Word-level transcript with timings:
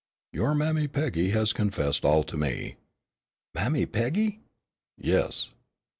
"Your 0.33 0.55
Mammy 0.55 0.87
Peggy 0.87 1.29
has 1.29 1.53
confessed 1.53 2.03
all 2.03 2.23
to 2.23 2.35
me." 2.35 2.75
"Mammy 3.53 3.85
Peggy!" 3.85 4.39
"Yes." 4.97 5.51